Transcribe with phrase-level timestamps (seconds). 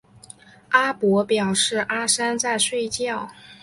[0.69, 3.29] 阿伯表示阿三在睡觉